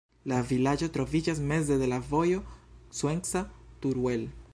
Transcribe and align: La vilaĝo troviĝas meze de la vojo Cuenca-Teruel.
La 0.31 0.37
vilaĝo 0.51 0.87
troviĝas 0.95 1.41
meze 1.51 1.77
de 1.81 1.89
la 1.91 2.01
vojo 2.13 2.41
Cuenca-Teruel. 3.01 4.27